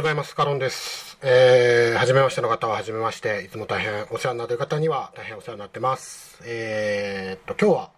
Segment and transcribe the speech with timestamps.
[0.00, 0.34] ございます。
[0.34, 1.18] カロンです。
[1.20, 6.40] えー、はじめましての方ははじめまして、いつも大変お世話になっている方には大変お世話になってます。
[6.46, 7.90] えー、っと、今日は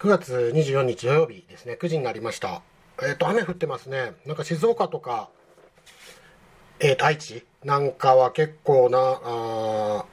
[0.00, 2.60] 9月24日土曜日ですね、9時になりました。
[3.00, 4.14] えー、っと、雨降ってますね。
[4.26, 5.28] なんか静岡とか、
[6.80, 10.04] えー、っと、愛知なんかは結構な、あ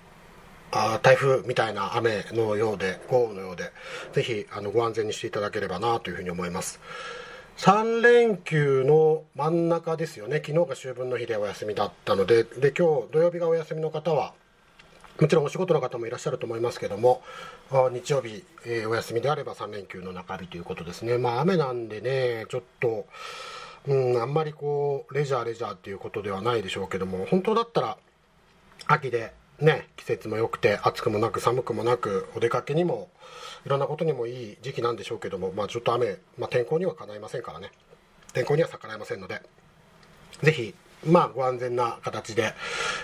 [0.73, 3.71] あ台風みたいな雨のようで、豪雨のようで、
[4.13, 6.79] ぜひあのご安全にしていただければなというふうに思います。
[7.57, 14.33] 3連休の真ん中ですよね、昨日が秋分の日でお休みだったので、で今日土曜日がお休みの方は、
[15.21, 17.21] もちろんお仕事の方もいらっしゃると思いますけども、
[17.93, 23.05] 日曜日、えー、お休みであれば3連休の中日ということですね、まあ、雨なんでね、ちょっと、
[23.87, 27.97] うん、あんまりこう、レジャー、レジャーっていうことではないでしょうけども、本当だったら、
[28.87, 33.09] 秋でね、季節も良くて、暑くもなく寒くもなく、お出かけにも、
[33.65, 37.71] いろんなことにもいい時期なんでしょうけども、まあ、ちょっと雨、まあ、天候にはかないませんからね。
[38.35, 39.41] 天候には逆らえませんので
[40.43, 42.53] ぜひまあ、ご安全な形で、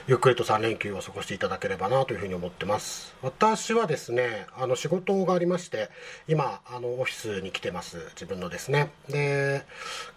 [0.07, 3.15] ゆっくりと3連休を過ごしていただければなというふうに思ってます。
[3.21, 5.89] 私はですね、あの、仕事がありまして、
[6.27, 7.97] 今、あの、オフィスに来てます。
[8.15, 8.91] 自分のですね。
[9.07, 9.63] で、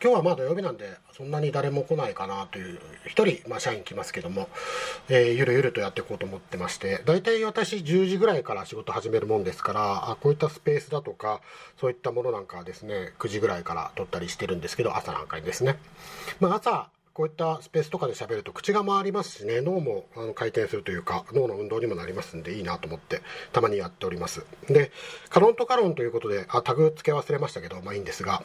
[0.03, 4.49] 今日はまあ土曜日なんで、そんなに誰も来ないかなという、一人、まあ、社員来ますけども、
[5.09, 11.41] えー、ゆるゆるとやっていこうと思ってまして、大体私10時ぐらいから仕事始めるもんですから、あこういったスペースだとか、
[11.79, 15.79] そういったものなんかはですね、9時ぐらいから撮ったりしてるんですけど、朝なんかにですね。
[16.41, 24.91] まあ、朝、こういったスペースとかで喋ると口が回りますしね脳もあの回転するというか脳の運動にもなりますんでいいなと思ってたまにやっておりますで
[25.31, 28.43] カロンとカロンということであタグ付け忘れましたけどまあいいんですが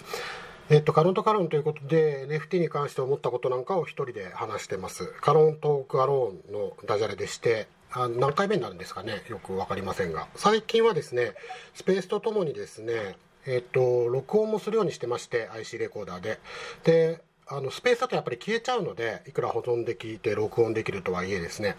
[0.72, 5.08] えっと、カロンとカロンということで NFT に関して思ったことなんかを一人で話してます。
[5.20, 10.28] カロントークアローンのダジャレでして、あ何回目になるんですかねよく分かりませんが。
[10.36, 11.34] 最近はですね、
[11.74, 16.40] スペースとともにですね、えっと、録音もするようにしてまして、IC レコーダーで。
[16.84, 21.76] で、あのスペースだとやっぱり消えちゃうのでいくら保存できて録音できるとはいえですね。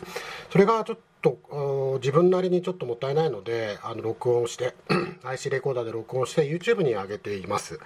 [0.50, 4.74] それがちょっと自分なりにちょっともったいないのであの録音して
[5.24, 7.78] IC レコーダーで録音して YouTube に上げています。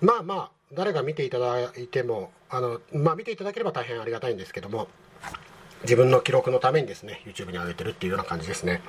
[0.00, 4.88] まあまあ誰が見ていただいてもあの、まあ、見ていただければ大変ありがたいんですけども
[5.82, 8.82] 自分の記録のためにですね YouTube に上げてるっていうような感じですね。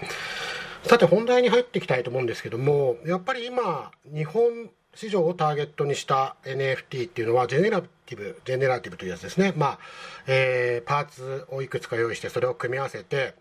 [0.83, 9.53] さて本題に入っていきたいと思うんですけどもやっぱり今日本市場をターゲットにした NFT っていうのはジェネラティブ、ジェネラティブというやつですね。
[9.55, 9.79] まあ、
[10.27, 13.33] えー、パーツをいくつか用意して、それを組み合わせて、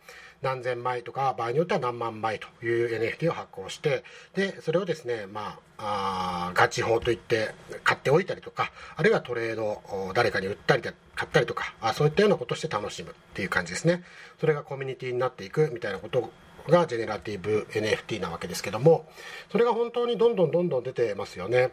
[0.44, 9.83] 何千枚とか、場合によっては何万枚という NFT を発行して、で、それをですね、まあ、あガチ法といって買っておいたりとか、あるいはトレード、
[10.15, 14.04] 誰かに売ったり買ったりとかあ、そういったようなことして楽しむっていう感じですね。
[14.38, 16.31] それがコミュニティになっていくみたいなこと
[16.69, 19.06] がジェネラティブ NFT なわけですけども
[19.53, 21.72] それが本当にどんどんどんどん出てますよね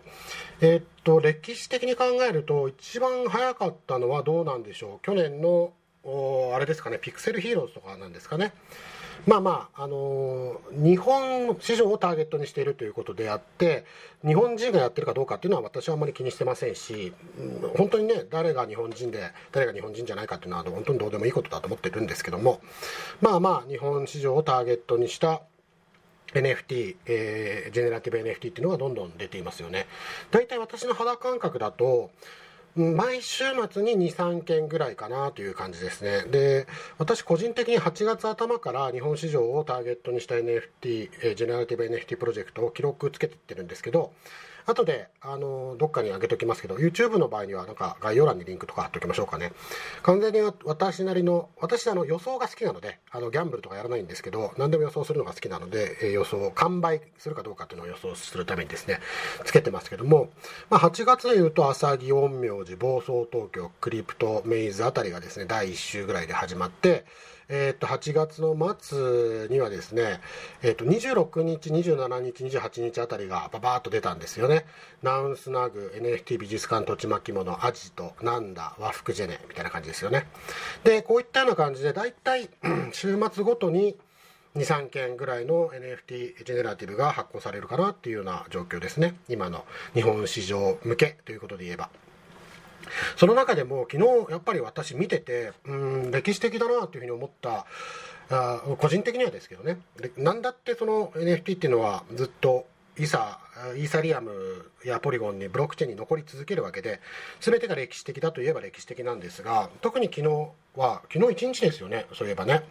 [0.60, 5.06] えー、っと歴史的に考えると一番早かったのはどうなんでしょう？
[5.06, 5.72] 去年の
[6.04, 8.54] おあれですかねピクセルヒーローズとかなんですかね
[9.28, 13.86] まあまあ、あのー、日本市場をターゲットにしているということであって
[14.26, 22.62] 日本人がやってるかどうかっていうのは私はあまり気にしてませんし、うん、本当にね誰が日本人で誰が日本人じゃないかっていうのは本当にどうでもいいことだと思ってるんですけども
[23.22, 25.44] まあまあ日本市場をターゲットにした
[26.34, 29.86] NFT、えー、ジェネラティブ NFT っていうのがどんどん出ていますよね。
[30.32, 32.10] 大体私の肌感覚だと
[32.76, 36.24] 毎週末に23件ぐらいかなという感じですね。
[36.32, 36.68] で、
[36.98, 44.14] 私個人的に8月頭から日本市場をターゲットにした NFT、ジェネラティブ NFT プロジェクトを記録つけてってるんですけど、
[44.66, 49.52] 後で、あの、どっかに上げときますけど、YouTube の場合にはなんか概要欄にリンクとか貼っておきましょうかね。
[50.04, 59.00] 完全に私なりの、私あの予想が好きなので、あの、ギャンブルとかやらないんですけど、何でも予想するのが好きなので、え予想、完売するかどうかっていうのを予想するためにですね、
[59.46, 60.30] つけてますけども、
[60.70, 67.06] まあ、8月で言うと、朝木、陰陽師、暴走東京、クリプト、メイズあたりがですね、第1週ぐらいで始まって、
[67.54, 70.22] えー、と8月の末にはですね、
[70.64, 74.66] えー、と26日、27日、28日あたりがババーっと出たんですよね。
[75.04, 80.28] ナウンスナグ、NFT 美術館土地巻物、アジト、なんだ、和服ジェネみたいな感じですよね。
[80.86, 82.50] で、こういったような感じで、だいたい
[82.94, 83.98] 週末ごとに
[84.56, 89.16] 2、3件ぐらいの NFT ジェネラティブが発行されるかなっていうような状況ですね。
[89.28, 91.90] 今の日本市場向けということで言えば。
[93.16, 95.76] その中でも昨日やっぱり私見ててう
[96.08, 97.66] ん歴史的だなというふうに思った
[98.30, 99.80] あ個人的にはですけどね。
[100.18, 102.66] 何だってその NFT っていうのはずっと
[102.98, 103.40] イサ
[103.76, 107.00] イーサリアムやポリゴンにブロックチェーンに残り続けるわけで
[107.40, 110.28] 全てが歴史的だといえば歴史的なんですが特に昨日
[110.76, 112.64] は昨日1日ですよねそういえばね。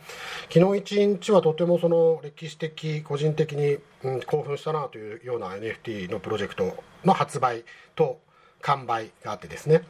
[0.53, 7.65] 昨日1日はとてもその歴史的個人的に、うん、興奮したなというような NFT のプロジェクトの発売
[7.95, 8.21] と
[8.63, 9.83] 完売があってですね、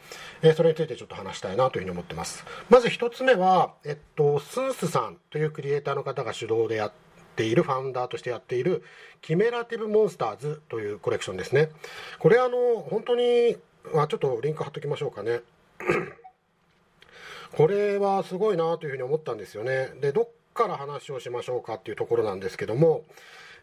[0.43, 2.45] えー、それについてちょっと話したいなというふうに思ってます。
[2.69, 6.93] まず1つ目は、えっと、スンスさんというクリエイターの方が主導でやっ
[7.37, 8.83] ているファウンダーとしてやっている
[9.23, 11.71] キメラティブモンスターズというコレクションですね。
[12.19, 13.57] これあの本当に、
[13.95, 15.41] まあ、ちょっとリンク貼っときましょうかね。
[17.53, 19.91] これはすごいなというふうに思ったんですよね。
[20.01, 23.05] でどっから話をしましょうかっていうところなんですけども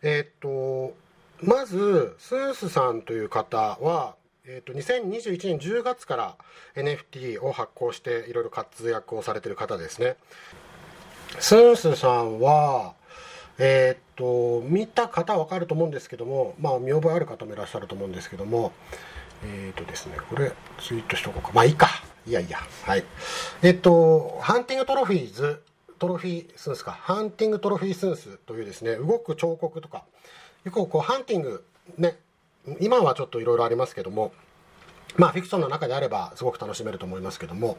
[0.02, 0.94] えっと
[1.42, 4.16] まずスースさんという方は
[4.50, 6.36] えーと、2021年10月から
[6.76, 10.16] NFT を発行していろいろ活躍をされてる方ですね。
[11.38, 12.94] スースさんは
[13.60, 18.72] えっ、と見た方は分かると思うんですけどもまあ見覚えある方もいらっしゃると思うんですけども
[19.44, 21.52] えっ、とですねこれツイートしとこうか。
[21.54, 21.90] まあいいか。
[22.26, 22.60] いやいや。
[22.84, 23.04] はい。
[23.64, 25.62] えっ、とハンティングトロフィーズ
[26.00, 26.94] トロフィースンスか。
[26.94, 30.06] ハンティングトロフィースンスというですね動く彫刻とか。
[30.64, 31.66] よくこうハンティング
[31.98, 32.18] ね
[32.80, 34.32] 今はちょっといろいろありますけども
[35.16, 37.78] まあ、フィクションの中であればすごく楽しめると思いますけども、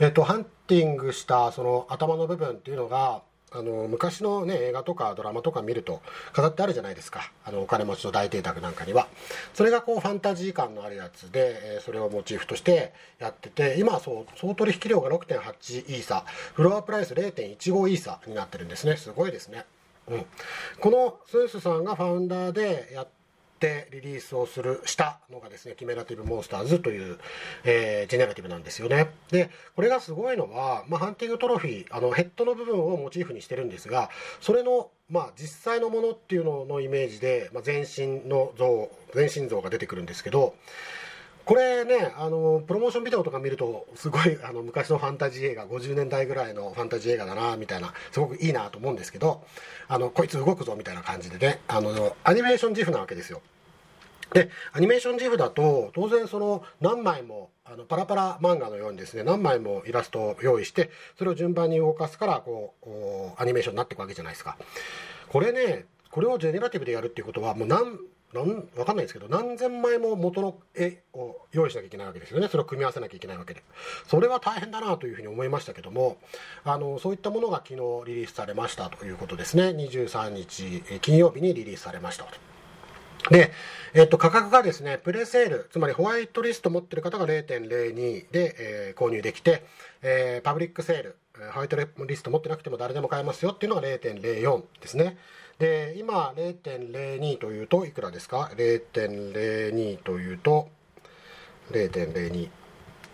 [0.00, 3.20] えっと、ハンティングしたその頭の部分っていうのが
[3.50, 6.02] あの昔の、ね、映画とかドラマとか見ると
[6.32, 7.32] 飾ってあるじゃないですか。
[7.44, 9.08] あのお金持ちの大邸宅なんかには。
[9.54, 16.24] それがこうファンタジー感のあるやつで、えー、それをモチーフとしてやってて今はそう総取引量が6.8イーサ
[16.54, 18.96] フロアプライス0.15イーサになってるんですね。
[18.98, 19.64] すごいですね。
[20.08, 20.26] うん、
[20.80, 23.08] このスースさんがファウンダーでやっ
[23.58, 27.18] ってリリースをするしたのがですねキメラティブモンスターズという、
[27.64, 29.10] えー、ジェネラティブなんですよね。
[29.30, 34.10] でこれがすごいのは、まあ、ハンティングトロフィーあのヘッドの部分をモチーフにしてるんですが
[34.40, 40.54] それのまあ、実際のものっていうののイメージで、まあ、全身の像全身像が出てくるんですけど
[41.48, 49.42] これねあのプロモーションビデオとか見るとすごい あの昔のファンタジー映画50年代ぐらいのファンタジー映画だなみたいなすごくいいなと思うんですけど
[49.88, 53.40] あのこいつ動くぞみたいな感じでねあのアニメーション自負なわけですよ。
[54.34, 62.74] でアニメーション自負だと当然その何枚もあのパラパラ漫画のようにですね何枚もイラストを用意してそれを順番に動かすからこ
[63.38, 64.58] うアニメーションになっていくわけじゃないですか。
[65.30, 67.98] これねこれをジェネラティブでやるっていうことはもう何
[68.34, 73.62] なん分かんないですけど何千枚も元の絵を用意しなきゃいけないわけですよねそれを組み合わせなきゃいけないわけで
[74.06, 76.18] それは大変だなというふうに思いましたけども
[76.64, 77.74] あのそういったものが昨日
[78.06, 82.30] リリースされましたということですね23日金曜日にリリースされましたと。
[83.30, 83.52] で、
[83.94, 89.64] えっと、価格がですね、プレセール、つまりホワイトリスト持ってる方が0.02で、えー、購入できて、
[90.02, 91.16] えー、パブリックセール、
[91.52, 95.18] ホワイトリスト持ってなくても誰でも買えますよっていうのが0.04ですね。
[95.58, 100.68] で、今0.02というといくらですか ?0.02 というと、
[101.70, 102.50] 0.02。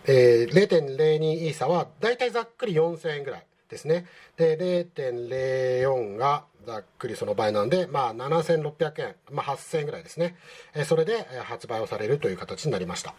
[0.06, 4.06] えー、0.02イーサはだいたいざっくり4000円ぐらいですね。
[4.36, 10.36] で、0.04がざっくりその倍なんで、まあ、7600円、まあ、8000円ぐらいですね、
[10.74, 13.14] えそれで発売をされるという形になりました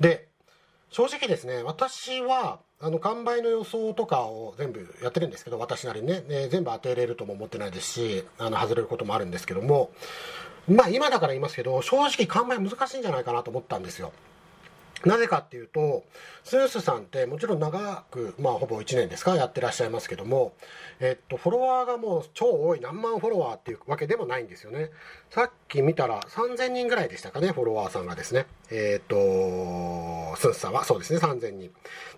[0.00, 0.28] で
[0.90, 9.90] 正直ですね私はあの完売の予想とかを全部やってるんですけど私なりにね、ね、全部当てれるとも思ってないですしあの外れることもあるんですけども。
[10.68, 14.12] まあ今だから言いますけど正直完売難しいんじゃないかなと思ったんですよ。
[15.04, 16.04] なぜかっていうと
[16.42, 20.54] スースさんってもちろん長くまあほぼ1年ですかやってらっしゃいますけども
[20.98, 24.90] えっとフォロワーがもう超多い何万フォロワーっていうわけでもないんですよね。
[25.30, 28.46] さっき見たら3000人ぐらいでしたかねフォロワーさんがですね。
[28.70, 29.14] えっと
[30.36, 30.84] スースさんは。
[30.84, 31.70] そうですね3000人。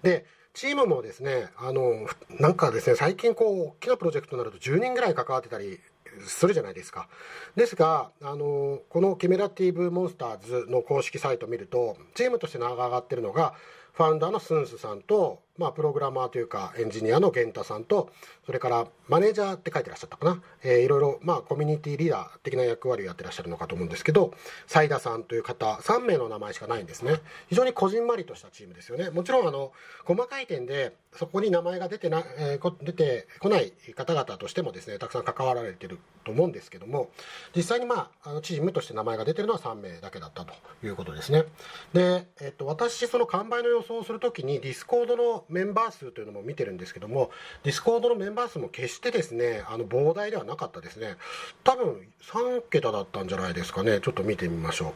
[0.02, 2.06] でチームもですねあの
[2.38, 5.80] なんかですね最近こう大きなプロジェクトになると10人ぐらい関わってたり
[6.26, 7.08] するじゃないですか。
[7.56, 13.54] ですが、あのこのキメラティブモンスターズの公式サイトを見ると、チームとして名が上がってるのが、
[13.92, 18.10] ファウンダーのスンスさんと、まあ、プログラマーというかエンジニアの源太さんと
[18.46, 24.32] それからマネージャーって書いてらっしゃったかな、えー、いろいろ、まあ、コミュニティリーダー的な役割をやってらっしゃるのかと思うんですけど
[24.66, 27.20] 斉田さんという方3名の名前しかないんですね。
[27.48, 29.10] 非常にこじんまりとしたチームですよね。
[29.10, 29.72] もちろんあの
[30.04, 37.10] 細かい点でそこに名前が出てな、えー、出てこない方々としてもですねたくさん関わられてると思うんですけども
[37.54, 41.44] 実際に、まあ、あのチームとして名前が出てるのは3名だけだったということですね。
[41.92, 47.30] で、えっと、私その完売の予想をするときに Discord のメンバー数というのも見てるんですけども
[47.62, 51.16] Discord のメンバー数も決してですねあの膨大ではなかったですね。
[51.64, 54.00] 多分3桁だったんじゃないですかね。
[54.00, 54.94] ちょっと見てみましょ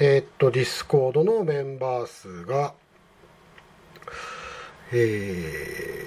[0.00, 0.04] う。
[0.04, 2.74] えー、っと Discord のメンバー数が
[4.92, 6.06] え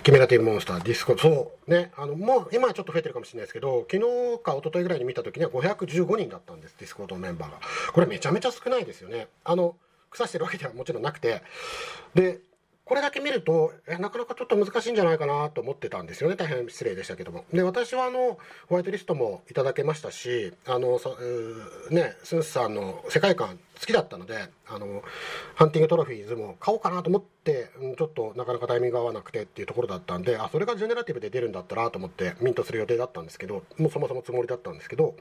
[0.00, 7.58] ー、 Chimerative モンスター、ディスコ、そうね、あのもう今はちょっと増えてるかもしれないですけど、昨日か一昨日ぐらいに見たときには515人だったんです、 Discord のメンバーが。
[7.92, 9.28] これめちゃめちゃ少ないですよね。
[9.44, 9.76] あの
[10.10, 11.42] 腐してるわけではもちろんなくて、
[12.14, 12.40] で、
[12.88, 16.36] これだけ見るとえなかなかちょっと難しいんじゃないかなと思ってたんですよね。
[16.36, 17.44] 大変失礼でしたけども。
[17.52, 20.98] で私はあのホワイトリストもいただけましたしあの、
[21.90, 25.02] ねスンスさんの世界観好きだったのであの
[25.54, 35.14] ハンティングトロフィーズも買おうかなと思って、ちょっとなかなかタイミング合わなくてっていうところだったんであそれがジェネラティブで出るんだったらと思ってミントする予定だったんですけどもうそもそもつもりだったんですけど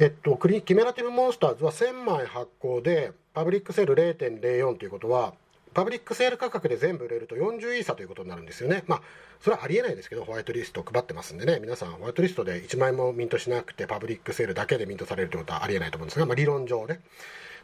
[0.00, 5.34] えっと、クリキメラティブモンスターズは1000枚発行でパブリックセール0.04ということは
[5.74, 8.84] パブリックセール価格で全部売れると40イーサということになるんですよね。
[8.86, 9.02] まあ、
[9.40, 17.00] それはありえないですけど、ホワイトリスト配ってますんでね、皆さん、ホワイトリストで1万円もミントしなくて、パブリックセールだけでミントされるということはありえないと思うんですが、まあ、理論上ね。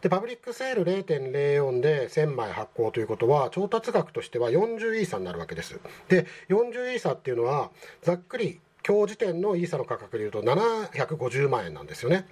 [0.02, 5.78] で、パブリックセール0.04で1000枚発行ということは、調達額としては40イーサになるわけです。
[6.08, 7.70] で、40イーサっていうのは、
[8.02, 12.26] ざっくり今日時点のイーサの価格でいうと750万円なんですよね。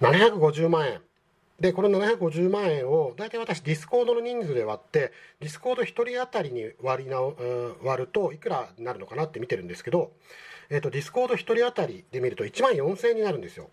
[0.00, 1.00] 750万円。
[1.60, 7.20] で、この750万円を、大体私、ディスコードの人数で割って、ディスコード1人当たりに割りな、
[7.82, 10.12] 割ると、いくらになるのかなって見てるんですけど、
[10.70, 13.70] えっ、ー、と、ディスコード1人当たりで見ると1万4000円になるんですよ。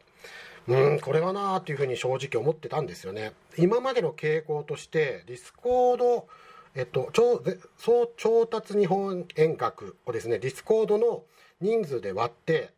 [0.67, 3.33] うん、これはなーっていうふうに正直思ってたんですよね。
[3.57, 6.27] 今までの傾向として、ディスコード、
[6.73, 7.43] えっと、超
[7.77, 11.23] 総調達日本円額をですね、ディスコードの
[11.61, 12.71] 人数で割って、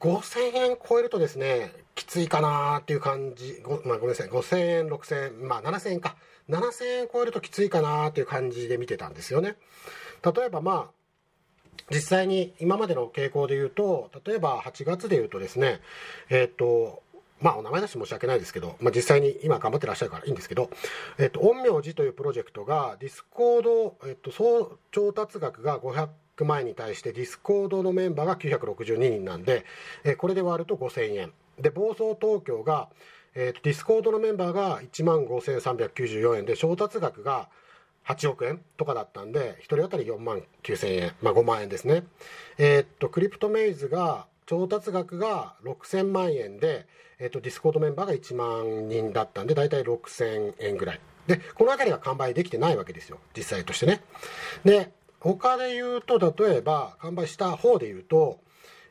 [0.00, 6.16] 5000円超えるとですね、きついかなっていう感じ、ご,、まあ、ごめんなさい、5000円、6000円、まあ7000円か。
[6.48, 9.56] 7000円超えるときついかなっていう感じで見てたんですよね。
[10.22, 10.96] 例えばまあ、
[11.90, 15.80] 実際に今までの傾向で言うと、例えば8月で言うとですね、
[16.30, 17.02] えっ、ー、と、
[17.40, 20.70] まあ、お名前出して申し訳ないですけど、まあ、実際に今頑張ってらっしゃるからいいんですけど、
[21.18, 26.08] えっ、と、陰陽師というプロジェクトが、ディスコード、えっ、と、総調達額が500
[26.44, 29.64] 万円に対してディスコードのメンバーが962人なんで、
[30.04, 31.32] えー、これで割ると5000円。
[31.58, 32.88] で暴走東京が、
[33.34, 36.44] えー、ディスコードのメンバーが1万5394円。
[36.44, 37.48] で調達額が
[38.06, 42.04] 8億円とかだったんで1人当たり4万9000円、まあ、5万円ですね。
[42.58, 46.86] えっ、とクリプトメイズが調達額が6000万円で、
[47.18, 51.00] えーと、ディスコードメンバーが1万人だったんで大体6000円ぐらい。
[51.26, 53.18] でこの辺りが完売できてないわけですよ。
[53.36, 54.02] 実際としてね。
[54.64, 58.40] で他で言うと例えば完売した方で言うと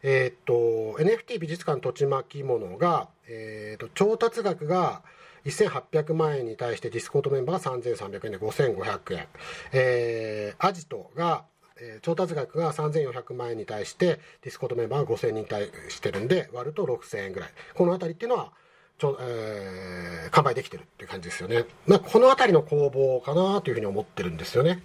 [0.03, 0.53] えっ、と
[0.99, 5.01] NFT 美術館土地巻物が、えっ、と調達額が
[5.45, 9.27] 1800万円に対してディスコードメンバーが3300円で5500円、
[9.71, 11.45] えー、アジトが、
[11.79, 17.49] えー、調達額が3400万円に対してディスコードメンバーが5000人に対してるんで割ると6000円ぐらい。
[17.73, 18.51] この辺りっていうのは
[18.97, 24.83] ちょ、えー、完売できてるっていう感じですよね、まあ、この辺りの攻防かなというふうに思ってるんですよね。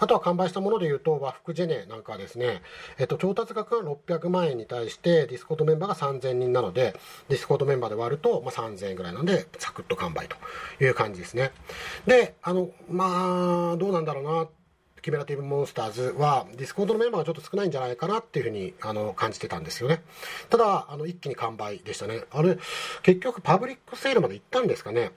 [0.00, 2.62] あとは完売したものでいうと、和服ジェネなんかはですね、
[2.98, 10.36] えっと、調達額が600万円に対して、ディスコードメンバーが3000人なので、ディスコードメンバーで割ると、まあ、3000円ぐらいなので、サクッと完売と
[10.82, 11.52] いう感じですね。
[12.06, 14.48] で、あの、まあ、どうなんだろうな。
[15.02, 20.02] Chimerative Monsters はディスコードのメンバーがちょっと少ないんじゃないかなっていうふうにあの感じてたんですよね。
[20.50, 22.24] ただ、あの一気に完売でしたね。
[22.30, 22.58] あれ、
[23.02, 25.12] 結局パブリックセールまで行ったんですかね。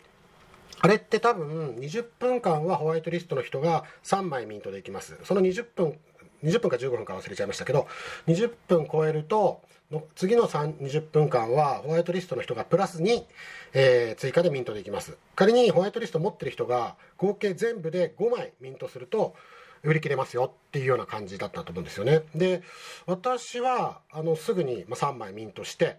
[0.83, 5.17] あれって多分20分間はホワイトリストの人が3枚ミントでいきます。
[5.23, 5.97] その20分、
[6.43, 7.87] 20分か15分か忘れちゃいましたけど、
[8.27, 9.61] 20分超えると、
[9.91, 13.23] の次の20分間はホワイトリストの人がプラス2、
[13.71, 15.17] えー、追加でミントでいきます。
[15.37, 19.35] 仮にホワイトリスト持ってる人が合計全部で5枚ミントすると、
[19.83, 22.23] 売り切れますよっていうような感じだったと思うんですよね。
[22.35, 22.61] で、
[23.05, 25.97] 私は、あの、すぐに3枚ミントして、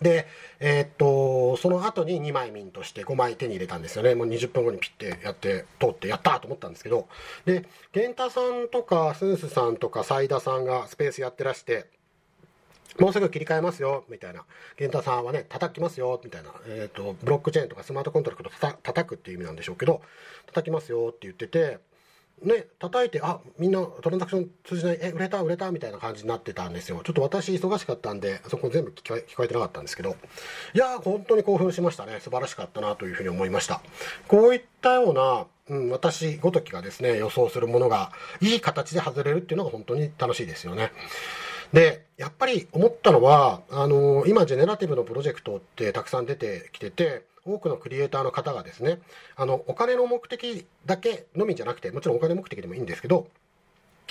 [0.00, 0.26] で、
[0.60, 4.14] えー、っと、その後に2枚ミントして5枚手に入れたんですよね。
[4.14, 7.08] もう20分後にピッてやって、通ってやったと思ったんですけど、
[7.44, 11.86] で、源太さんとかスンスさんとかサイダさんがスペースやってらして、
[12.98, 14.44] もうすぐ切り替えますよ、みたいな。
[14.78, 16.52] 源太さんはね、叩きますよ、みたいな。
[16.66, 20.02] えっ、と、ブロックチェーンとかスマートコントラクト叩くっていう意味なんでしょうけど、
[20.46, 21.78] 叩きますよって言ってて、
[22.42, 27.02] ね、叩いて、あ、みんなトランザクション通じない、え、売れた、売れたみたいな感じになってたんですよ。
[27.04, 30.16] ちょっと私忙しかったんで、そこ全部聞こえてなかったんですけど、
[30.74, 32.18] いやー、本当に興奮しましたね。
[32.20, 33.82] 素晴らしかったなというふうに思いました。
[34.26, 40.92] こういったような、うん、私ごときがですね、予想するものが、いい形で外れるっていうのが本当に楽しいですよね。
[41.72, 47.22] で、やっぱり思ったのは、あのー、今、ジェネラティブのプロジェクトってたくさん出てきてて、
[47.54, 49.00] 多くのクリエイターの方がですね
[49.36, 53.26] あのお金の目的だけのみじゃなくてもちろんお金目的でもいいんですけど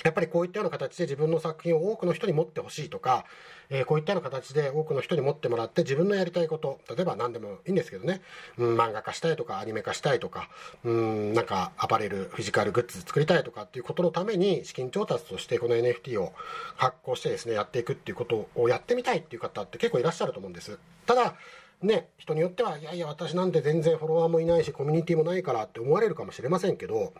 [0.04, 3.24] やっぱりこういったような形で自分の作品を多くの人に持ってほしいとか、
[3.68, 8.20] えー、こういったような形で多くの人に持ってもらって自分のやりたいこと例えば何でもいいんですけどね、
[8.58, 10.48] うん、漫画化したいとかアニメ化したいとか
[10.84, 16.32] うんなんかアパレルフィジカルグッズ作りたいとかっていうことのために資金調達としてこの NFT を
[16.76, 20.78] 発行してですねやっていくっていうことをやってみたいっていう方って結構いらっしゃると思うんです。
[21.06, 21.34] ただ
[21.82, 27.14] ね、人によっては、いやいや、私なんて全然フォロワーもいないし、コミュニティもないからって思われるかもしれませんけど、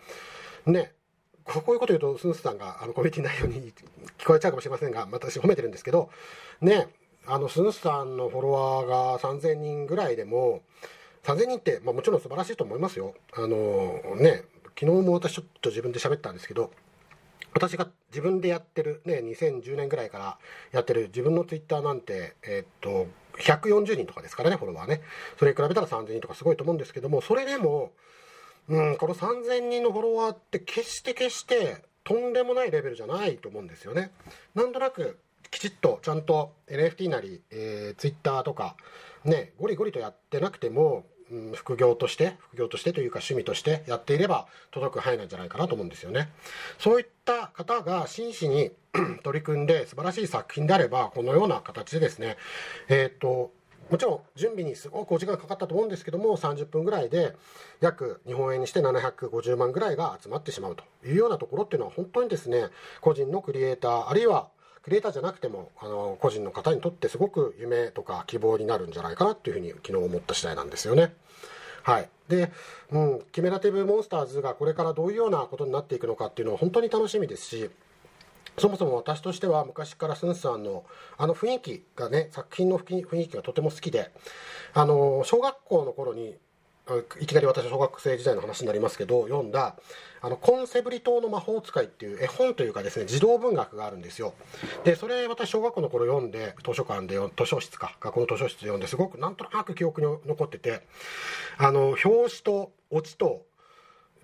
[0.66, 0.92] ね、
[1.44, 3.72] こういうこと言うとスンスさんがあのコミュニティ内容に
[4.18, 6.10] 聞こえちゃうかもしれませんが私褒めてるんですけど
[6.60, 6.88] ね
[7.26, 10.62] あのスンスさんのフォロワーが3000人ぐらいでも
[11.24, 13.14] 3000人って、まあ、もちろん素晴らしいと思いますよ。
[13.34, 14.44] あのね
[14.78, 16.70] 昨日も私ちょっと自分で喋ったんですけど
[17.52, 20.38] 私が自分でやってるね2010年ぐらいから
[20.72, 23.06] やってる自分のツイッターなんてえー、っと
[23.38, 25.02] 140人とかですからねフォロワーね。
[25.38, 27.92] それに比べたら3000人とかすごいと思うんですけどもそれでも
[28.68, 34.10] うんこの3000人のフォロワーって決して決してとんでもないレベルじゃないと思うんですよね。
[34.54, 35.18] なんとなく
[35.50, 38.76] きちっとちゃんと NFT なり、えー、Twitter とか
[39.24, 41.04] ねゴリゴリとやってなくても、
[41.54, 46.30] 副業として副業としてというか趣味としてやっていれば届く範囲なんじゃないかなと思うんですよね。
[46.78, 48.72] そういった方が真摯に
[49.22, 52.36] 取り組んで素晴らしい作品であればこのような形でですね
[52.88, 53.52] えっ、と
[53.90, 57.34] もちろん準備にすごくお時間かかったと思うんですけども30分ぐらいで
[57.80, 62.66] 約日本円にして750万ぐらいが集まってしまうというようなところっていうのは本当にですね
[63.00, 64.48] 個人のクリエイターあるいは
[64.82, 71.14] クリエイターじゃなくてもあの個人の方にとってすごく夢とか希望になるんじゃないかなっていうふうに昨日思った次第なんですよね。
[71.82, 72.52] はい、で、
[72.90, 77.70] うん、キメラティブモンスターズがこれからどういうようなことになっていくのかっていうのは本当に楽しみですし
[78.58, 80.84] そもそも私としては昔からスンさんの
[81.16, 84.10] あの雰囲気がね作品の雰囲気がとても好きで
[84.74, 86.36] あの小学校の頃に
[87.20, 89.76] いきなり私は小学生時代の話になりますけど読んだ
[90.22, 94.34] あのコンセブリ島の魔法使いっていう絵本というかですね児童文学があるんですよ。
[94.84, 100.86] でそれ私小学校の頃読んで図書館で図書室か学校の図書室で読んですごくなんとなく記憶に残ってて
[101.56, 103.42] あの表紙とオチと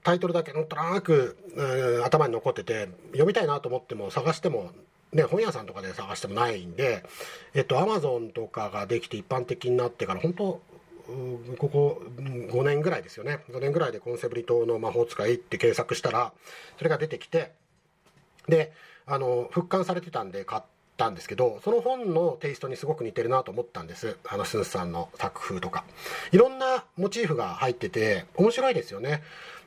[0.02, 4.70] タイトルだけなんとなく、えー、頭に残ってて読みたいなと思っても探しても
[5.12, 7.04] ね、本屋さんとかで探してもないんで、
[7.54, 10.60] えっと、アマゾンとかができて一般的になってから本当
[11.58, 13.40] ここ5年ぐらいですよね。
[13.50, 16.32] 5年ぐらいでコンセブリ島の魔法使いって検索したら
[16.78, 17.52] それが出てきて
[18.48, 18.72] で
[19.06, 20.62] あの復刊されてたんで買っ
[20.96, 24.16] たんですけどその本のテイストにすごく似てるなと思ったんです。
[24.28, 25.84] あのスンスさんの作風とか。
[26.32, 29.22] いろんなモチーフが入ってて面白いですよね。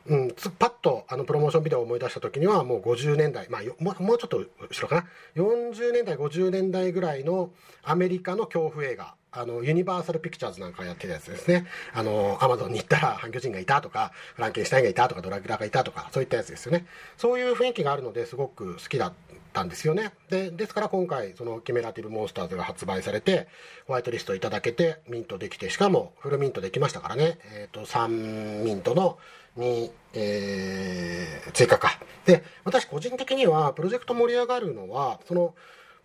[0.07, 5.05] うん、パッとあのプロモーションビデオを思い出した時にはもう50年代、まあ、もうちょっと後ろかな
[5.35, 7.51] ？40年代50年代ぐらいの
[7.83, 9.15] アメリカの恐怖映画。
[9.31, 11.65] あのユニバーサル・ピクチャーズなんかやってるやつですね。
[11.93, 16.85] あのアマゾンに行ったら反巨人がいたとかフランケンシュタインがいたとかドラキュラがいたとかそういったやつですよね。
[17.17, 19.13] そういう雰囲気があるのですごく好きだっ
[19.53, 20.13] たんですよね。
[20.29, 23.47] でですから今回そのキメラティブ・モンスターズが発売されて
[23.85, 29.19] ホワイトリストいただけてミントできてしかもフルミントできましたからね、えーと、と3ミントの
[29.55, 31.99] に、えー、追加か。
[32.25, 35.53] で私個人的にはプロジェクト盛り上がるのはその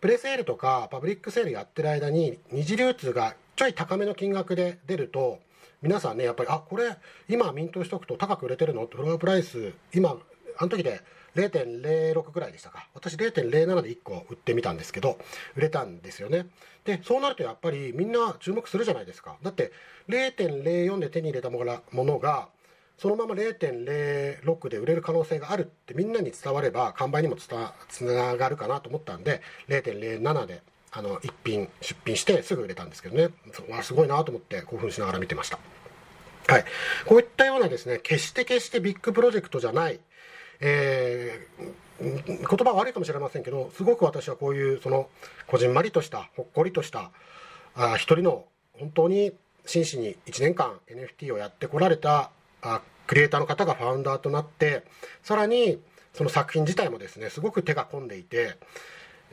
[0.04, 5.38] プレセールとかパブリックセールやってる間に二次流通がちょい高めの金額で出ると
[5.80, 6.94] 皆さんねやっぱりあこれ
[7.26, 8.84] 今ミントしとくと高く売れてるの？
[8.84, 10.18] ってフロアプライス今
[10.58, 11.00] あの時で
[11.36, 12.86] 0.06ぐらいでしたか。
[12.92, 15.16] 私0.07で1個売ってみたんですけど
[15.56, 16.48] 売れたんですよね。
[16.84, 19.38] でそうなるとやっぱりみんな注目するじゃないですか。
[19.42, 19.72] だって
[20.10, 22.48] 0.04で手に入れたものが
[22.98, 27.48] そのまま0.06で売れる可能性があるってみんなに伝われば完売にもつ
[28.04, 33.30] ながるかなと思ったんで0.07であの一品出品してすぐ売れたんですけどね
[33.82, 35.58] すごいなと思って興奮しながら見てました。
[36.46, 36.64] はい、
[37.06, 39.98] こういったようなですね決して決してビッグプロジェクトじゃない、
[40.60, 45.08] えー、言葉は悪いかもしれませんけどすごく私はこういうその
[45.46, 47.10] こじんまりとしたほっこりとした
[47.74, 48.44] あ一人の
[48.78, 49.32] 本当に
[49.64, 52.30] 真摯に1年間 NFT をやってこられた
[52.64, 54.84] あクリエイターの方がファウンダーとなって
[55.22, 55.78] さらに
[56.14, 58.56] その作品自体もですねすごく手が込んでいて、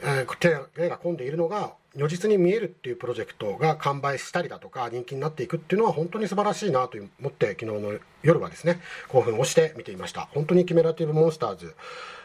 [0.02, 10.22] えー、手が込んでいるのが如実に見えるっていうプロジェクトが完売したりだとか人気になっていくっていうのは本当に素晴らしいなと思って昨日の夜はですね興奮をして見ていました。
[10.32, 11.76] 本当に Chimerative Monsters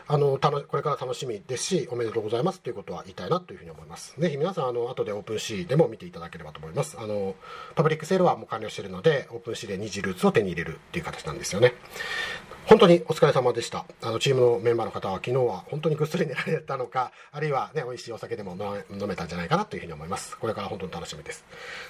[0.08, 4.14] あのたのこれから楽しみですしおめでとうございますということは言いたいなというふうに思います。
[4.18, 6.96] ぜひ皆さんあの後で OpenSea でも見ていただければと思います。
[6.98, 7.34] あの
[7.74, 11.74] パブリックセールはもう完了しているので OpenSea で二次流通を手に入れるっていう形なんですよね。
[12.66, 13.84] 本当にお疲れ様でした。
[14.02, 18.56] あのチームのメンバーの方は昨日は本当にぐっすり寝られたのかあるいはね美味しいお酒でも
[18.90, 20.36] 飲めたんじゃないかなというふうに思います。
[20.38, 21.44] これから本当に楽しみです。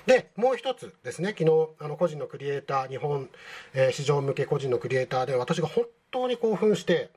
[0.07, 1.35] でもう一つですね。
[1.39, 1.51] 昨日
[1.81, 3.29] あの個人のクリエイター日本、
[3.75, 7.11] えー、市場向け個人のクリエイターで私が本当に興奮して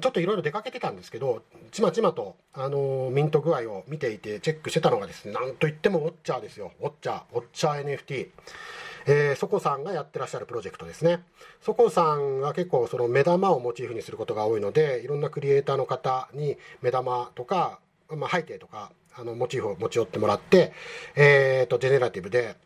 [0.00, 8.28] ちょっといろいろ出かけてたんですけどちまちまと、あのー、ミント具合を見ていてチェックしてたのがですねなんといってもウォッチャーですよウォッチャーウォッチャー NFT
[9.10, 11.20] えー、そこさんがやってらっしゃるプロジェクトですね。
[11.62, 20.72] そこさんは結構その目玉をモチーフにすることが多いので、いろんなクリエイターの方に目玉とか、まあ、背景とか、あの、モチーフを持ち寄ってもらって、
[21.16, 22.56] えっ、ー、と、ジェネラティブで、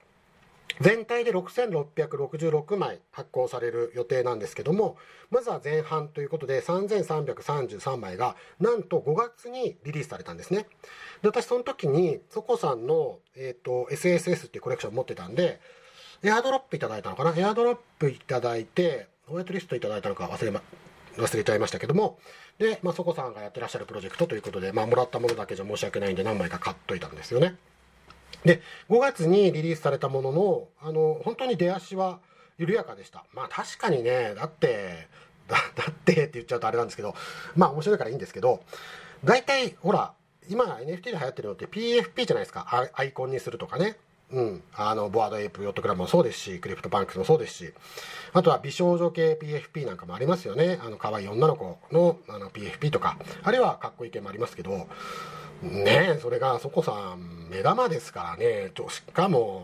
[0.81, 4.97] 全体で6666枚発行される予定なんですけども
[5.31, 10.67] まずは前半ということで3333枚がなんと5月にリリースされたんですね。
[11.23, 15.61] で私その時にソコさんの、えーと、SSS っていうコレクション持ってたんで
[16.23, 17.35] エアドロップいただいたのかな？
[17.37, 20.63] エアドロップいただいてホワイトリストいただいたのか忘れ,、ま、
[21.17, 22.19] 忘れちゃいましたけども
[22.59, 27.57] で、まあ、そこさんがやってらっしゃるプロジェクトということで、まあ、もらったものだけじゃ申し訳ないんで何枚か買っといたんですよね。
[28.45, 32.19] で5月にリリースされたもののあの本当に出足は
[32.59, 33.25] 緩やかでした。
[33.33, 35.09] まあ確かにねだって
[35.49, 35.57] だ
[35.91, 37.15] ってって言っちゃうとあれなんですけど
[37.57, 38.63] まあ面白いからいいんですけど
[39.25, 40.13] 大体ほら
[40.49, 42.91] 今 NFT で流行ってるのって PFP じゃないですか。
[42.95, 43.97] アイコンにするとかね。
[44.33, 47.73] うん、あの Bored Ape Yacht Club もそうですし CryptoPunks もそうですし。
[48.33, 50.81] あとは美少女系 PFP なんかもありますよね。
[50.83, 53.19] あの可愛い女の子のあの PFP とか。
[53.43, 54.89] あるいはかっこいい系もありますけど
[55.63, 59.63] ねそれがそこさん目玉ですからねしかも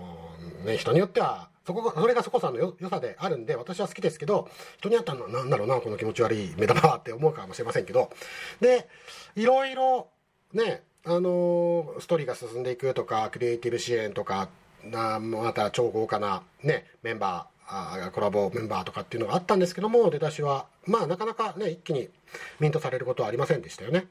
[0.65, 8.11] ね人によってはそこそれがそこさんのよ良さであるんで私は好きですけど人によっては何だろうなこの気持ち悪い目玉はって思うかもしれませんけど
[8.61, 8.89] で
[9.37, 10.09] いろいろ
[10.55, 14.49] ねあのストーリーが進んでいくとかクリエイティブ支援とか
[14.85, 22.09] なまた超豪華な、ね、メンバーあコラボメンバーとかっていうのがあったんですけども出だしはまあなかなかね一気に
[22.61, 24.07] ミントされることはありませんでしたよね。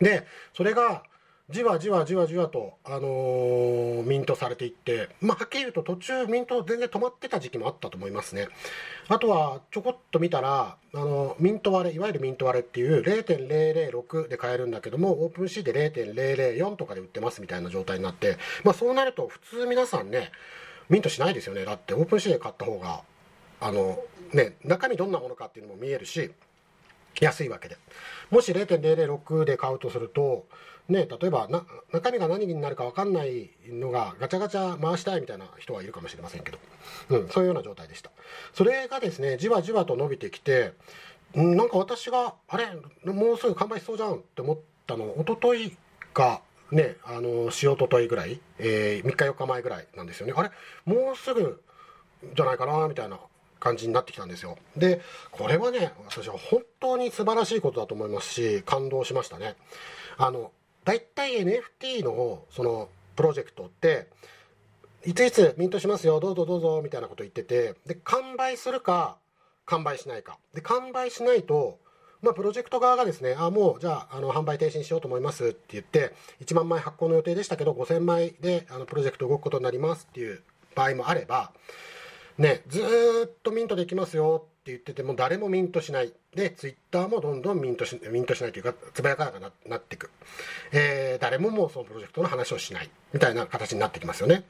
[0.00, 1.02] でそれが
[1.50, 8.48] じわじわじわじわと、あのー、ミントされていって、まあ、はっきり言うと途中ミント全然止まってた時期もあったと思いますね。
[9.08, 20.32] あとはちょこっと見たら、あのミント割れ、いわゆるミント割れっていう0.006で買えるんだけども、オープンシーで0.004とかで売ってますみたいな状態になって、まあ、そうなると普通皆さんね、
[20.90, 21.64] ミントしないですよね。
[21.64, 23.00] だってオープンシーで買った方が、
[23.60, 23.98] あの、
[24.34, 26.30] ね、中身どんなものかっていうのも見えるし、
[27.20, 27.76] 安いわけで。
[28.30, 30.46] もし0.006で買うとすると、
[30.88, 36.58] ね、例えばな中身が何になるか分かんないのがガチャガチャ回したいみたいな人はいるかもしれませんけど、
[37.10, 38.10] うん、そういうような状態でした。
[38.54, 40.72] それがですねじわじわと伸びてきて、
[41.34, 42.68] うん、なんか私があれ
[43.04, 45.76] もうすぐ完売しそうじゃんって思ったの一昨日
[46.14, 46.40] か
[46.72, 50.32] ねあのしおとといぐらい、えー、3日4日前ぐらいなんですよね。
[50.34, 50.50] あれ
[50.86, 51.62] もうすぐ
[52.34, 53.18] じゃないかなみたいな
[53.60, 54.56] 感じになってきたんですよ。
[54.76, 59.56] でこれはね私は本当に素晴らしいことだと思いますし感動しましたね。
[60.16, 60.52] あの
[60.84, 64.08] 大体 NFT のそのプロジェクトって
[65.04, 69.16] いついつミントしますよどうぞどうぞみたいなこと言っててで完売するか
[69.66, 70.38] 完売しないか。
[70.54, 71.78] で完売しないと
[72.20, 80.42] まあ、プロジェクト側がですね、あもうじゃああの販売停止にしようと思いますって言って、1万枚発行の予定でしたけど、5000枚であのプロジェクト動くことになりますっていう
[80.74, 81.52] 場合もあれば、
[82.38, 82.80] ね、ず
[83.26, 86.12] っとミントできますよって言ってても誰もミントしない。
[86.34, 90.10] でツイッターもどんどんミントしミントしないというかつぶやかなくななっていく、
[90.72, 92.90] えー、誰ももうそのプロジェクトの話をしない。
[93.12, 94.44] みたいな形になってきますよね。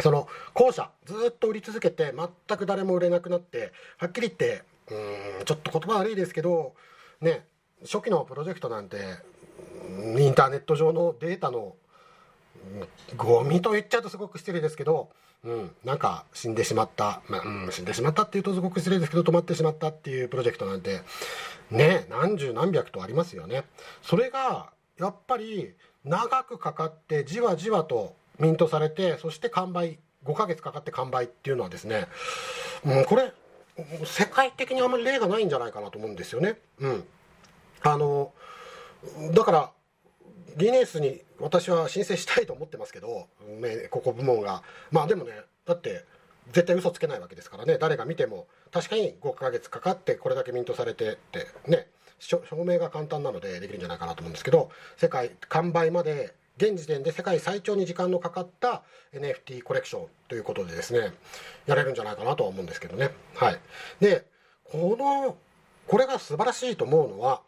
[0.00, 6.74] その後者ずっと売り続けて全く誰も売れなくなってはっきり言ってうんちょっと言葉悪いですけど
[7.20, 7.44] ね
[7.82, 8.96] 初期のプロジェクトなんて
[10.18, 11.74] インターネット上のデータの
[13.16, 15.10] ゴミと言っちゃうとすごく失礼ですけど
[15.44, 21.00] うん、なんか死んでしまった、まあ、うん、死んでしまったっていうとすごく失礼ですけど止まってしまったっていうプロジェクトなんて
[21.70, 23.64] ね何十何百とありますよね。
[24.02, 32.08] それがやっぱり長くかかってじわじわとミントされてそして完売5ヶ月かかって完売っていうのはですね、
[32.84, 33.32] うん、これ
[34.04, 36.58] 世界的にあんまり例がないんじゃないかなと思うんですよね。
[36.80, 37.04] うん、
[37.82, 38.32] あの
[39.32, 39.70] だから
[40.56, 43.28] ギネスに私は申請したいと思ってますけど、
[43.90, 44.62] ここ部門が。
[44.90, 45.32] まあでもね
[45.66, 46.04] だって
[46.52, 47.78] 絶対嘘つけないわけですからね。
[47.78, 51.86] 誰が見ても確かに5ヶ月かかってこれだけミントされてってね
[52.18, 61.12] 証明が簡単なのでできるんじゃないかなと思うんですけど世界完売まで現時点で世界最長に時間のかかった NFT コレクションということでですね
[61.66, 63.10] やれるんじゃないかなとは思うんですけどね。
[63.34, 63.60] はい。
[64.00, 64.24] で
[64.64, 65.36] この
[65.86, 67.42] これが素晴らしいと思うのは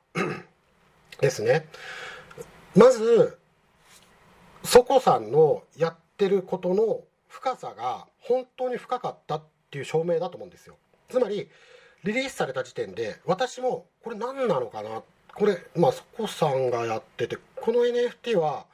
[1.20, 1.66] ですね。
[2.76, 3.39] まず
[4.64, 10.76] そこさんのやってることの深さが本当に深かったっていう証明だと思うんですよ。
[11.08, 11.48] つまり
[12.04, 15.02] リリースされた時点で私もこれ何なのかな？
[15.34, 18.66] これまあそこさんがやっててこの NFT は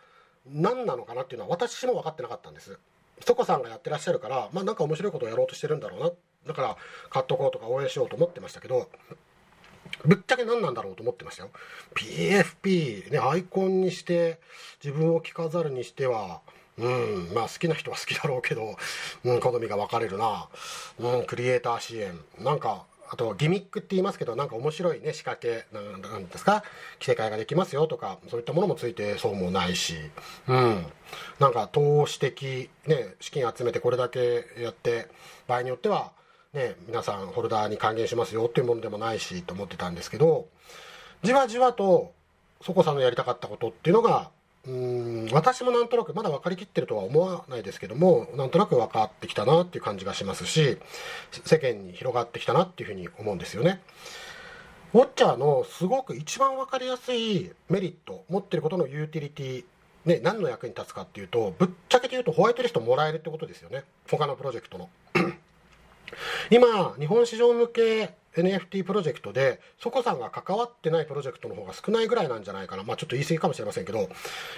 [0.48, 2.78] 何なのかなっていうのは私も分かってなかったんです。
[3.24, 6.10] そこさんがやってらっしゃるからまあなんか面白いことをやろうとしてるんだろうな。
[6.46, 6.76] だから
[7.10, 8.88] 買っとこうとか応援しようと思ってましたけど
[10.04, 11.50] ぶっちゃけ何なんだろうと思ってましたよ。
[11.94, 14.38] PFP ねアイコンにして
[14.82, 16.40] 自分を着飾るにしては
[16.78, 18.76] うんまあ好きな人は好きだろうけど、
[19.24, 20.48] うん、好みが分かれるな、
[20.98, 22.18] うん、クリエイター支援。
[22.38, 26.64] なんかあとギミックって言いますけどなんか面白いね仕掛けなんですか？
[26.98, 29.94] 着せ替えができますよとかそういったものもついてそうもないし。
[30.48, 30.86] うん。
[31.38, 35.06] なんか投資的ね資金集めてこれだけやって
[35.46, 36.10] 場合によっては
[36.52, 40.48] ね皆さんホルダーに還元しますよっていうものでもないしと思ってたんですけど
[41.22, 42.12] じわじわと
[42.62, 44.30] そこさんのやりたかったことっていうのが
[44.66, 50.78] うん私もなんとなくまだ分かりきってるとは思わないですけどもなんとなく分かってきたなっていう感じがしますし
[51.44, 53.80] 世間に広がってきたなっていうふうに思うんですよね。
[54.92, 59.64] ウォッチャーのすごく一番分かりやすいメリット持ってることのユーティリティ
[60.06, 64.88] ね、何の役に立つかっていうとぶっちゃけて言うとホワイトリストもらえるってことですよね他のプロジェクトの
[66.50, 72.82] 今日本市場向け NFT プロジェクトで、ソコさんが関わってないプロジェクトの方が少ないぐらいなんじゃないかな。
[72.82, 74.08] まあちょっと言い過ぎかもしれませんけど、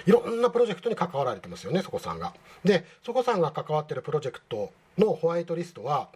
[0.05, 2.33] いろんなプロジェクトに関わられてますよね、ソコさんが。
[2.63, 6.09] で、ソコさんが関わってるプロジェクトのホワイトリストは、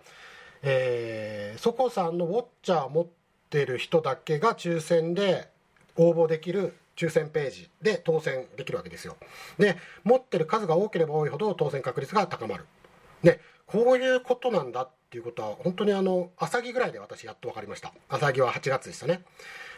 [0.61, 3.07] えー、さんのウォッチャー持っ
[3.49, 5.49] てる人だけが抽選で
[5.95, 9.15] 応募できる抽選ページで当選できるわけですよ。
[9.57, 12.65] で、持ってる数が多ければ多いほど当選確率が高まる。
[13.23, 19.21] で、こういうことなんだってていうことは本当にあの朝木ぐらいで私やっと分かりました朝木は8月でしたね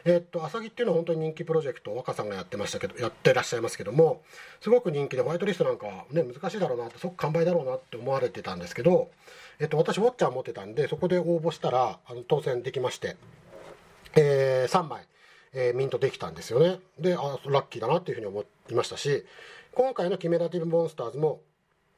[0.06, 4.22] えー、っと朝木っていうのは本当に人気プロジェクト若さんがやってましたけどやってらっしゃいますけども
[4.62, 9.10] すごく人気でホワイトリストなんかね難しいだろうなってすごく完売だろうなって思われてたんですけど、
[9.60, 13.18] えっと、私ウォッチャー持ってたんでそこで応募したらあの当選できまして、
[14.16, 15.06] えー、3枚
[15.58, 16.80] えー、ミントできたんですよね。
[17.00, 19.26] で、あ、ラッキーだなっていうふうに思いましたし、
[19.74, 21.40] 今回のキメラティブモンスターズも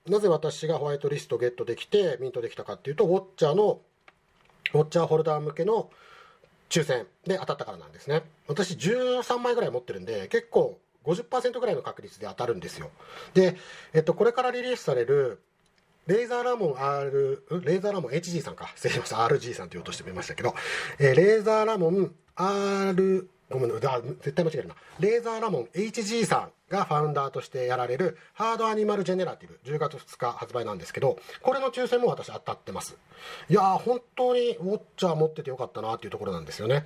[0.08, 3.82] なぜ私がホワイトリストゲットできてミントできたかっていうとウォッチャーの
[4.74, 5.90] ウォッチャーホルダー向けの
[6.70, 12.90] 抽選で当たったからなんですね私13枚ぐらい持ってるんで結構50%ぐらいの確率で当たるんですよ
[13.34, 13.56] で、
[13.94, 15.42] えっと、これからリリースされる
[16.08, 18.72] レーザーラモン R、レーザーラモン HG さんか。
[18.76, 19.18] 失礼しました。
[19.18, 20.56] RG さんと言おうとしてみましたけど、
[21.00, 24.76] えー、レーザーラモン R、ごめんなさい、絶対間違えるな。
[25.00, 32.98] レーザーラモン HG さんがファウンダーとしてやられるハードアニマルジェネラティブ10月2日発売なんですけどこれの抽選も私当たってます
[33.50, 36.86] いやー本当にウォッチャー持っててよかったなっていうところなんですよね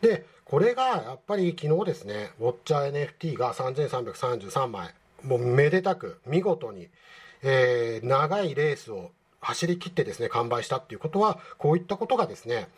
[0.00, 6.88] でこれがやっぱり昨日ですねウォッチャー NFT が3333枚もうめでたく見事に、
[7.42, 12.68] えー、長いレースを走り切ってですね完売したっていうことはこういったことがですね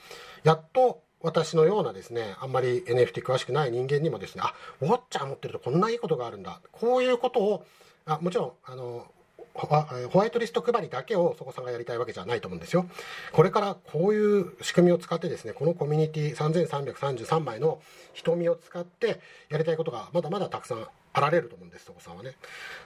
[0.45, 6.61] やっと私のようなですね、あんまり NFT 詳しくない人間にもですね、あ、ウォッチャー持ってるとこんないいことがあるんだ。
[6.71, 7.67] こういうことを、
[8.05, 9.07] あもちろん、あの、
[9.55, 12.87] ホワイトリスト配りだけをそこさんがやりたいわけじゃないと思うんですよ。
[13.33, 17.81] これからこういう仕組みを使ってですね、このコミュニティ3333枚の
[18.13, 22.35] 瞳を使ってやりたいことがまだまだたくさんあられると思うんです、そこさんはね。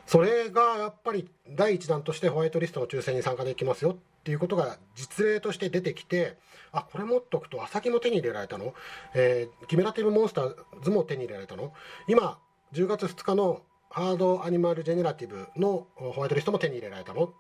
[0.07, 6.37] それがやっぱり第1弾としてホワイトリストの抽選に参加できますよっていうことが実例として出てきて、
[6.71, 8.75] あ、これ持っとくと、朝木も手に入れられたの？
[9.15, 11.73] えー、キメラティブモンスターズも手に入れられたの？
[12.07, 12.39] 今、
[12.75, 17.33] 10月2日のハードアニマルジェネラティブのホワイトリストも手に入れられたの？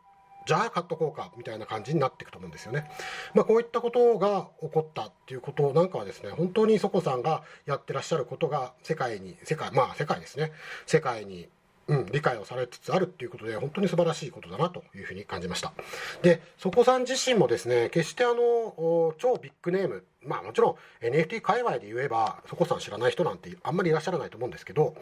[0.48, 2.90] じゃあ買っとこうかみたいな感じになっていくと思うんですよね。
[3.34, 10.52] まあ、こういったことが起こったっていうことなんかはですね、本当にそこさんがやってらっしゃることが世界に、世界、まあ世界ですね、
[10.86, 11.50] 世界に
[11.88, 15.72] うん、理解をされつつあるっていうことで本当に素晴らしいことだなというふうに感じました
[16.20, 24.96] でそこさん自身もですね決してあの超ビッグネームまあもちろん NFT 界隈で言えばそこさん知らない人なんてあんまりいらっしゃらないと思うんですけど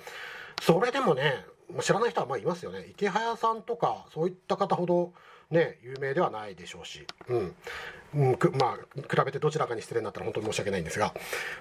[0.62, 1.44] それでもね
[1.80, 2.86] 知らない人はまあいますよね。
[2.90, 5.12] 池早さんとかそういった方ほど
[5.50, 7.54] ね有名ではないでしょうし、うん。
[8.14, 11.12] うん、まあ比べてどちらかに失礼になったら本当に申し訳ないんですが、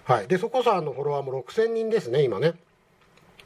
[0.04, 2.54] はい、でそこさんのフォロワーも6000人ですね今ね。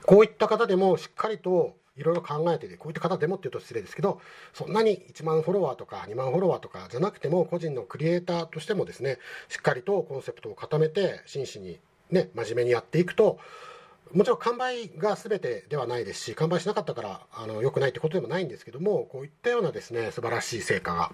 [0.06, 4.22] こういった方でもしっかりといろいろ考えてて、こういった方でもっていうと失礼ですけど、
[4.54, 9.18] そんなに1万フォロワーとか2万フォロワーとかじゃなくても、個人のクリエイターとしてもですね、
[9.50, 11.78] しっかりとコンセプトを固めて、真摯に
[12.10, 13.38] ね、真面目にやっていくと、
[14.14, 21.12] もちろん完売が全てではないですし、完売しなかったからあの良くないってことでもないんですけども、こういったようなですね、素晴らしい成果が、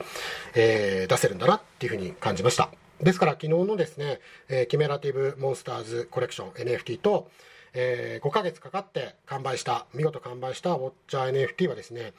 [0.56, 2.70] えー、出せるんだなっていうふうに感じました。
[3.02, 7.30] ですから昨日のですね、えー、キメラティブモンスターズコレクション NFT と、
[7.74, 12.14] えー、5ヶ月かかって完売した見事完売したウォッチャー NFT はですね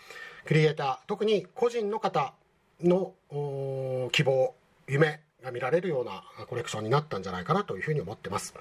[0.45, 2.35] クリエイター特に個人の方
[2.83, 3.15] の
[4.13, 4.55] 希望
[4.87, 8.55] 夢が見られるようなコレクションになったんじゃないかなというふうに思ってます。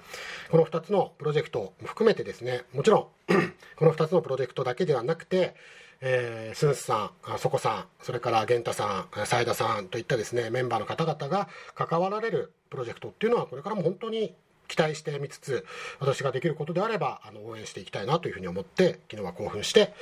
[0.49, 3.33] この2つのプロジェクトも含めてですねもちろん
[3.75, 5.55] この2つのプロジェクトだけではなくて
[6.01, 14.35] えー、スンスさん、そこさん、それから源太さん、斉田さんといったですねメンバーの方々が関わられるプロジェクトっていうのはこれからも本当に
[14.67, 15.65] 期待してみつつ
[15.99, 19.93] 私ができることであればあの応援していきたいなというふうに思って昨日は興奮して、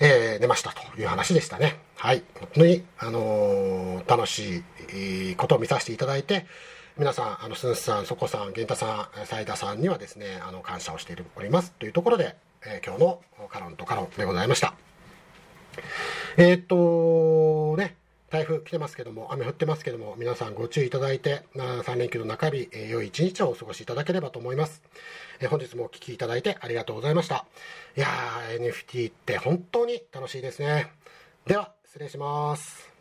[0.00, 6.46] えー、寝ましたという話でしたねはい本当に、あのー、楽しいことを見させていただいて、
[6.98, 11.72] 皆さん、あの、スンスさん、そこさん、ゲンタさん、サイダさんにはですね、あの、感謝をしております。
[11.72, 14.72] というところで、えー、今日のカロンとカロンでございました。
[16.38, 17.96] えー、っと、ね、
[18.36, 24.82] 台風来てますけども、雨降ってますけども、皆さんご注意いただいて、3連休の中日、えー、良い一日をお過ごしいただければと思います。
[25.40, 27.46] えー、本日もお聴きいただいてありがとうございました。
[27.96, 30.92] いやー、NFT って本当に楽しいですね。
[31.46, 32.95] では、失礼します。